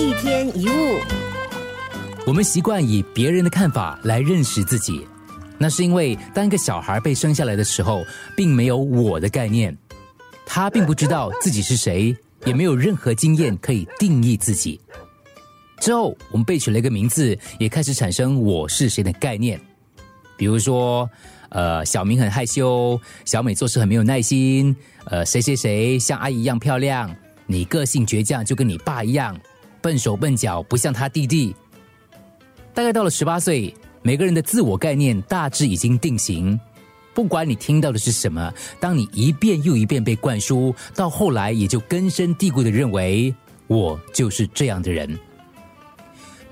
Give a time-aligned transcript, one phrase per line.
[0.00, 0.98] 一天一物，
[2.26, 5.06] 我们习惯以别人的看法来认识自己，
[5.58, 8.02] 那是因为当一个小孩被生下来的时候，
[8.34, 9.76] 并没有我的概念，
[10.46, 12.16] 他并不知道自己是谁，
[12.46, 14.80] 也没有任何经验可以定义自己。
[15.80, 19.60] 之后，我们被取了一个名字，也开始产生我是谁的概念。
[20.38, 21.08] 比如说，
[21.50, 24.74] 呃，小明很害羞，小美做事很没有耐心，
[25.04, 27.14] 呃，谁谁谁像阿姨一样漂亮，
[27.46, 29.38] 你个性倔强，就跟你爸一样，
[29.80, 31.54] 笨手笨脚，不像他弟弟。
[32.72, 36.58] 大概到了十八岁，每个人的自我概念大致已经定型。
[37.12, 43.34] 不管你听到的是什么，当你一遍又一遍被灌输，到后来也就根深蒂固的认为
[43.66, 45.18] 我就是这样的人。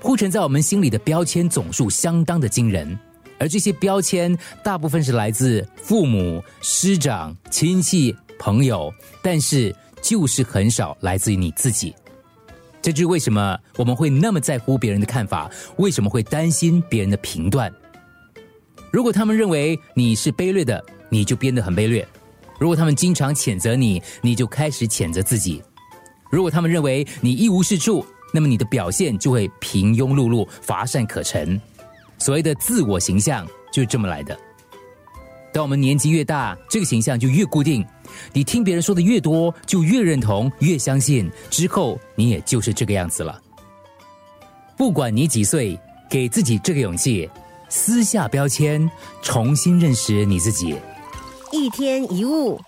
[0.01, 2.99] 铺陈在我们心里的标签总数相当的惊人，
[3.39, 8.93] 而这些标签大部分是来自父母、师长、亲戚、朋友，
[9.23, 11.95] 但是就是很少来自于你自己。
[12.81, 17.71] 这就是为什么我们会那么在乎别人的看法，为什么会担心别人的评断。
[18.91, 22.03] 如果他们认为你是卑劣的，你就变得很卑劣；
[22.59, 25.61] 如果他们经常谴责你，你就开始谴责自己；
[26.31, 31.59] 如果他们认为你一无是处，那么你的表现就会平庸碌碌、乏善可陈。
[32.17, 34.37] 所谓的自我形象就是这么来的。
[35.51, 37.85] 当我们年纪越大，这个形象就越固定。
[38.33, 43.41] 你听别人说的越多，就越认同、越相信，之后你也就是这个样子了。
[44.77, 47.29] 不管你几岁，给自己这个勇气，
[47.67, 48.89] 撕下标签，
[49.21, 50.75] 重新认识你自己。
[51.51, 52.59] 一天一物。